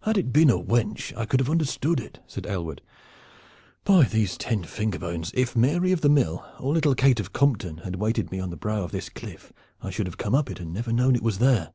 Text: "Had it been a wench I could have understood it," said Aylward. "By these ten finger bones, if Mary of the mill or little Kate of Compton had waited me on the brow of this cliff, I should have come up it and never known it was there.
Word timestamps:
"Had 0.00 0.18
it 0.18 0.32
been 0.32 0.50
a 0.50 0.58
wench 0.60 1.16
I 1.16 1.24
could 1.24 1.38
have 1.38 1.48
understood 1.48 2.00
it," 2.00 2.18
said 2.26 2.48
Aylward. 2.48 2.82
"By 3.84 4.02
these 4.02 4.36
ten 4.36 4.64
finger 4.64 4.98
bones, 4.98 5.30
if 5.36 5.54
Mary 5.54 5.92
of 5.92 6.00
the 6.00 6.08
mill 6.08 6.44
or 6.58 6.72
little 6.74 6.96
Kate 6.96 7.20
of 7.20 7.32
Compton 7.32 7.76
had 7.76 7.94
waited 7.94 8.32
me 8.32 8.40
on 8.40 8.50
the 8.50 8.56
brow 8.56 8.82
of 8.82 8.90
this 8.90 9.08
cliff, 9.08 9.52
I 9.80 9.90
should 9.90 10.06
have 10.08 10.18
come 10.18 10.34
up 10.34 10.50
it 10.50 10.58
and 10.58 10.72
never 10.74 10.92
known 10.92 11.14
it 11.14 11.22
was 11.22 11.38
there. 11.38 11.72